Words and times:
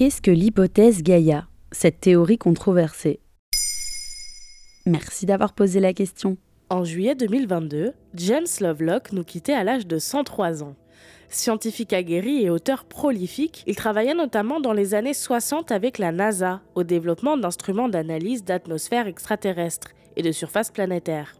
Qu'est-ce 0.00 0.22
que 0.22 0.30
l'hypothèse 0.30 1.02
Gaïa, 1.02 1.46
cette 1.72 2.00
théorie 2.00 2.38
controversée? 2.38 3.20
Merci 4.86 5.26
d'avoir 5.26 5.52
posé 5.52 5.78
la 5.78 5.92
question. 5.92 6.38
En 6.70 6.84
juillet 6.84 7.14
2022, 7.14 7.92
James 8.14 8.46
Lovelock 8.62 9.12
nous 9.12 9.24
quittait 9.24 9.52
à 9.52 9.62
l'âge 9.62 9.86
de 9.86 9.98
103 9.98 10.62
ans. 10.62 10.74
Scientifique 11.28 11.92
aguerri 11.92 12.42
et 12.42 12.48
auteur 12.48 12.86
prolifique, 12.86 13.62
il 13.66 13.76
travaillait 13.76 14.14
notamment 14.14 14.58
dans 14.58 14.72
les 14.72 14.94
années 14.94 15.12
60 15.12 15.70
avec 15.70 15.98
la 15.98 16.12
NASA 16.12 16.62
au 16.74 16.82
développement 16.82 17.36
d'instruments 17.36 17.90
d'analyse 17.90 18.42
d'atmosphère 18.42 19.06
extraterrestre 19.06 19.88
et 20.16 20.22
de 20.22 20.32
surface 20.32 20.70
planétaire. 20.70 21.39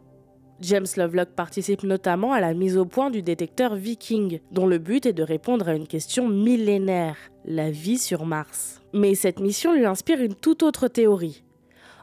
James 0.61 0.87
Lovelock 0.97 1.31
participe 1.31 1.83
notamment 1.83 2.33
à 2.33 2.41
la 2.41 2.55
mise 2.55 2.77
au 2.77 2.85
point 2.85 3.11
du 3.11 3.23
détecteur 3.23 3.75
Viking, 3.75 4.41
dont 4.53 4.67
le 4.67 4.79
but 4.79 5.07
est 5.07 5.13
de 5.13 5.23
répondre 5.23 5.69
à 5.69 5.75
une 5.75 5.87
question 5.87 6.29
millénaire, 6.29 7.17
la 7.45 7.71
vie 7.71 7.99
sur 7.99 8.27
Mars. 8.27 8.81
Mais 8.93 9.15
cette 9.15 9.41
mission 9.41 9.73
lui 9.73 9.87
inspire 9.87 10.21
une 10.21 10.35
toute 10.35 10.63
autre 10.63 10.89
théorie, 10.89 11.43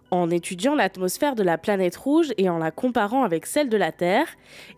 en 0.09 0.29
étudiant 0.29 0.75
l'atmosphère 0.75 1.35
de 1.35 1.43
la 1.43 1.57
planète 1.57 1.97
rouge 1.97 2.33
et 2.37 2.49
en 2.49 2.57
la 2.57 2.71
comparant 2.71 3.23
avec 3.23 3.45
celle 3.45 3.67
de 3.67 3.77
la 3.77 3.91
Terre, 3.91 4.27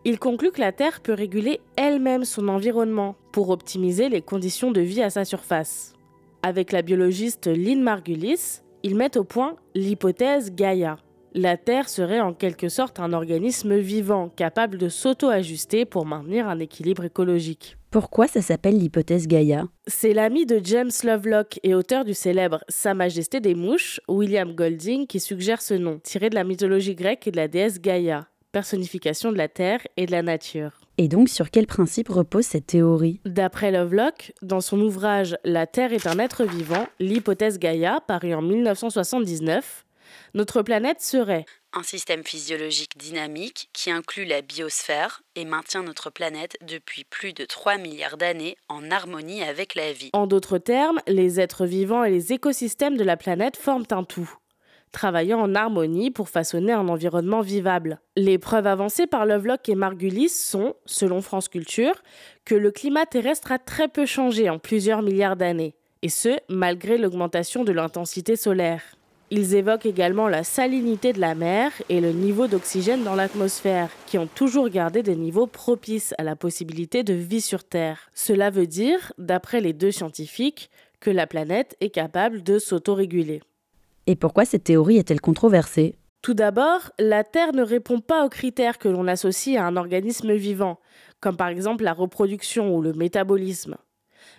il 0.03 0.17
conclut 0.17 0.51
que 0.51 0.61
la 0.61 0.71
Terre 0.71 1.01
peut 1.01 1.13
réguler 1.13 1.61
elle-même 1.75 2.25
son 2.25 2.48
environnement 2.48 3.15
pour 3.31 3.49
optimiser 3.49 4.09
les 4.09 4.21
conditions 4.21 4.71
de 4.71 4.81
vie 4.81 5.03
à 5.03 5.11
sa 5.11 5.25
surface. 5.25 5.93
Avec 6.41 6.71
la 6.71 6.81
biologiste 6.81 7.48
Lynn 7.48 7.81
Margulis, 7.81 8.61
ils 8.81 8.95
mettent 8.95 9.17
au 9.17 9.23
point 9.23 9.55
l'hypothèse 9.75 10.51
Gaïa. 10.55 10.98
La 11.35 11.57
Terre 11.57 11.89
serait 11.89 12.19
en 12.19 12.33
quelque 12.33 12.69
sorte 12.69 12.99
un 12.99 13.13
organisme 13.13 13.77
vivant 13.77 14.29
capable 14.29 14.79
de 14.79 14.89
s'auto-ajuster 14.89 15.85
pour 15.85 16.07
maintenir 16.07 16.47
un 16.47 16.57
équilibre 16.59 17.05
écologique. 17.05 17.77
Pourquoi 17.91 18.27
ça 18.27 18.41
s'appelle 18.41 18.77
l'hypothèse 18.77 19.27
Gaïa? 19.27 19.65
C'est 19.85 20.13
l'ami 20.13 20.47
de 20.47 20.59
James 20.63 20.91
Lovelock 21.03 21.59
et 21.63 21.75
auteur 21.75 22.04
du 22.04 22.15
célèbre 22.15 22.63
Sa 22.67 22.95
Majesté 22.95 23.41
des 23.41 23.54
Mouches, 23.54 23.99
William 24.07 24.54
Golding, 24.54 25.05
qui 25.05 25.20
suggère 25.20 25.62
ce 25.62 25.76
nom, 25.76 25.99
tiré 25.99 26.29
de 26.29 26.35
la 26.35 26.43
mythologie 26.43 26.95
grecque 26.95 27.27
et 27.27 27.32
de 27.32 27.37
la 27.37 27.48
déesse 27.48 27.79
Gaïa, 27.79 28.27
personnification 28.51 29.32
de 29.32 29.37
la 29.37 29.48
terre 29.48 29.82
et 29.98 30.07
de 30.07 30.11
la 30.11 30.23
nature. 30.23 30.79
Et 30.98 31.07
donc 31.07 31.29
sur 31.29 31.49
quel 31.49 31.65
principe 31.65 32.09
repose 32.09 32.45
cette 32.45 32.67
théorie? 32.67 33.21
D'après 33.23 33.71
Lovelock, 33.71 34.34
dans 34.41 34.61
son 34.61 34.82
ouvrage 34.82 35.37
La 35.45 35.65
Terre 35.65 35.93
est 35.93 36.07
un 36.07 36.20
être 36.20 36.43
vivant, 36.43 36.87
l'hypothèse 36.99 37.57
Gaïa, 37.57 38.01
paru 38.05 38.34
en 38.34 38.41
1979, 38.41 39.85
notre 40.34 40.62
planète 40.62 41.02
serait 41.02 41.46
un 41.74 41.84
système 41.84 42.24
physiologique 42.24 42.98
dynamique 42.98 43.70
qui 43.74 43.91
inclut 43.91 44.26
la 44.26 44.41
biosphère 44.41 45.21
et 45.35 45.46
maintient 45.46 45.84
notre 45.84 46.10
planète 46.10 46.57
depuis 46.62 47.04
plus 47.04 47.34
de 47.34 47.46
3 47.46 47.77
milliards 47.77 48.18
d'années 48.18 48.57
en 48.70 48.90
harmonie 48.90 49.43
avec 49.43 49.76
la 49.76 49.93
vie. 49.93 50.10
En 50.13 50.26
d'autres 50.26 50.57
termes, 50.57 50.99
les 51.07 51.40
êtres 51.40 51.68
vivants 51.68 52.04
et 52.04 52.10
les 52.10 52.34
écosystèmes 52.34 52.98
de 52.98 53.04
la 53.04 53.18
planète 53.18 53.55
forment 53.55 53.85
un 53.91 54.04
tout 54.04 54.34
travaillant 54.91 55.40
en 55.40 55.55
harmonie 55.55 56.12
pour 56.12 56.29
façonner 56.29 56.73
un 56.73 56.88
environnement 56.88 57.41
vivable. 57.41 57.99
Les 58.16 58.38
preuves 58.38 58.68
avancées 58.68 59.07
par 59.07 59.26
Lovelock 59.26 59.70
et 59.70 59.76
Margulis 59.76 60.29
sont, 60.29 60.76
selon 60.85 61.21
France 61.21 61.48
Culture, 61.48 62.01
que 62.46 62.55
le 62.55 62.71
climat 62.71 63.05
terrestre 63.05 63.51
a 63.51 63.60
très 63.60 63.88
peu 63.88 64.06
changé 64.06 64.50
en 64.50 64.59
plusieurs 64.59 65.01
milliards 65.01 65.35
d'années, 65.35 65.75
et 66.01 66.09
ce, 66.09 66.38
malgré 66.50 66.97
l'augmentation 66.97 67.63
de 67.63 67.72
l'intensité 67.72 68.35
solaire. 68.35 68.81
Ils 69.31 69.53
évoquent 69.53 69.85
également 69.85 70.28
la 70.28 70.44
salinité 70.44 71.13
de 71.13 71.19
la 71.19 71.35
mer 71.35 71.72
et 71.88 72.02
le 72.02 72.12
niveau 72.12 72.47
d'oxygène 72.47 73.03
dans 73.03 73.13
l'atmosphère, 73.13 73.91
qui 74.08 74.18
ont 74.18 74.25
toujours 74.25 74.69
gardé 74.69 75.03
des 75.03 75.16
niveaux 75.16 75.46
propices 75.46 76.16
à 76.18 76.24
la 76.24 76.35
possibilité 76.35 77.03
de 77.03 77.13
vie 77.13 77.41
sur 77.41 77.63
Terre. 77.63 78.09
Cela 78.16 78.50
veut 78.50 78.66
dire, 78.66 79.13
d'après 79.19 79.62
les 79.62 79.74
deux 79.74 79.91
scientifiques, 79.91 80.72
que 81.00 81.12
la 81.12 81.28
planète 81.28 81.78
est 81.80 81.91
capable 81.91 82.41
de 82.41 82.57
s'autoréguler. 82.57 83.41
Et 84.07 84.16
pourquoi 84.16 84.46
cette 84.46 84.63
théorie 84.63 84.97
est-elle 84.97 85.22
controversée? 85.22 85.95
Tout 86.23 86.34
d'abord, 86.34 86.91
la 86.97 87.23
Terre 87.23 87.53
ne 87.53 87.62
répond 87.62 88.00
pas 88.00 88.25
aux 88.25 88.29
critères 88.29 88.79
que 88.79 88.89
l'on 88.89 89.07
associe 89.07 89.57
à 89.57 89.66
un 89.66 89.78
organisme 89.78 90.34
vivant, 90.34 90.79
comme 91.22 91.38
par 91.38 91.50
exemple 91.50 91.84
la 91.84 91.94
reproduction 91.94 92.75
ou 92.75 92.81
le 92.81 92.94
métabolisme. 92.94 93.78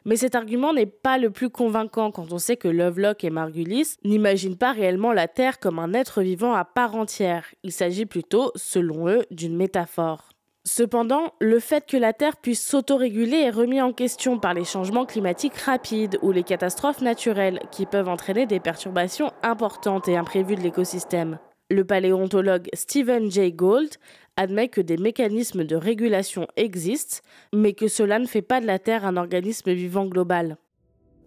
Mais 0.05 0.17
cet 0.17 0.35
argument 0.35 0.73
n'est 0.73 0.87
pas 0.87 1.19
le 1.19 1.31
plus 1.31 1.51
convaincant 1.51 2.11
quand 2.11 2.33
on 2.33 2.39
sait 2.39 2.57
que 2.57 2.69
Lovelock 2.69 3.25
et 3.25 3.31
Margulis 3.31 3.97
n'imaginent 4.05 4.57
pas 4.57 4.73
réellement 4.73 5.13
la 5.13 5.29
Terre 5.29 5.59
comme 5.59 5.79
un 5.79 5.93
être 5.93 6.23
vivant 6.23 6.55
à 6.55 6.65
part 6.65 6.95
entière. 6.95 7.47
Il 7.63 7.73
s'agit 7.73 8.07
plutôt, 8.07 8.53
selon 8.55 9.09
eux, 9.09 9.25
d'une 9.31 9.57
métaphore. 9.57 10.31
Cependant, 10.65 11.33
le 11.41 11.59
fait 11.59 11.87
que 11.87 11.97
la 11.97 12.13
Terre 12.13 12.37
puisse 12.37 12.65
s'autoréguler 12.65 13.39
est 13.39 13.51
remis 13.51 13.81
en 13.81 13.93
question 13.93 14.39
par 14.39 14.53
les 14.53 14.65
changements 14.65 15.07
climatiques 15.07 15.57
rapides 15.57 16.19
ou 16.23 16.33
les 16.33 16.43
catastrophes 16.43 17.01
naturelles 17.01 17.61
qui 17.71 17.87
peuvent 17.87 18.09
entraîner 18.09 18.47
des 18.47 18.61
perturbations 18.61 19.33
importantes 19.43 20.07
et 20.07 20.19
imprévues 20.19 20.57
de 20.57 20.61
l'écosystème. 20.61 21.39
Le 21.71 21.85
paléontologue 21.85 22.69
Stephen 22.75 23.31
Jay 23.31 23.53
Gould 23.53 23.91
admet 24.37 24.69
que 24.69 24.81
des 24.81 24.97
mécanismes 24.97 25.63
de 25.63 25.77
régulation 25.77 26.49
existent, 26.57 27.19
mais 27.55 27.75
que 27.75 27.87
cela 27.87 28.19
ne 28.19 28.27
fait 28.27 28.43
pas 28.43 28.61
de 28.61 28.67
la 28.67 28.81
Terre 28.81 29.05
un 29.05 29.17
organisme 29.17 29.73
vivant 29.73 30.07
global. 30.07 30.57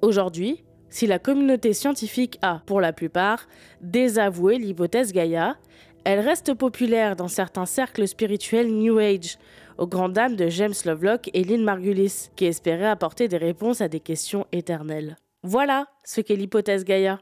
Aujourd'hui, 0.01 0.65
si 0.89 1.07
la 1.07 1.17
communauté 1.17 1.71
scientifique 1.71 2.39
a, 2.41 2.61
pour 2.65 2.81
la 2.81 2.91
plupart, 2.91 3.47
désavoué 3.79 4.57
l'hypothèse 4.57 5.13
Gaïa, 5.13 5.57
elle 6.03 6.19
reste 6.19 6.53
populaire 6.53 7.15
dans 7.15 7.29
certains 7.29 7.65
cercles 7.65 8.05
spirituels 8.05 8.69
New 8.69 8.99
Age, 8.99 9.37
aux 9.77 9.87
grandes 9.87 10.13
dames 10.13 10.35
de 10.35 10.49
James 10.49 10.73
Lovelock 10.85 11.29
et 11.33 11.45
Lynn 11.45 11.63
Margulis, 11.63 12.29
qui 12.35 12.45
espéraient 12.45 12.85
apporter 12.85 13.29
des 13.29 13.37
réponses 13.37 13.79
à 13.79 13.87
des 13.87 14.01
questions 14.01 14.45
éternelles. 14.51 15.15
Voilà 15.41 15.87
ce 16.03 16.19
qu'est 16.19 16.35
l'hypothèse 16.35 16.83
Gaïa. 16.83 17.19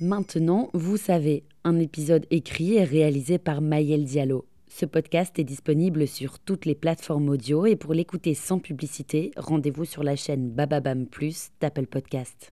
Maintenant, 0.00 0.70
vous 0.74 0.96
savez, 0.96 1.44
un 1.64 1.78
épisode 1.80 2.26
écrit 2.30 2.74
et 2.74 2.84
réalisé 2.84 3.38
par 3.38 3.60
Mayel 3.60 4.04
Diallo. 4.04 4.46
Ce 4.68 4.86
podcast 4.86 5.38
est 5.38 5.44
disponible 5.44 6.06
sur 6.06 6.38
toutes 6.38 6.66
les 6.66 6.74
plateformes 6.74 7.28
audio 7.28 7.66
et 7.66 7.76
pour 7.76 7.94
l'écouter 7.94 8.34
sans 8.34 8.58
publicité, 8.58 9.30
rendez-vous 9.36 9.84
sur 9.84 10.02
la 10.02 10.16
chaîne 10.16 10.50
Bababam 10.50 11.06
Plus 11.06 11.50
d'Apple 11.60 11.86
Podcast. 11.86 12.53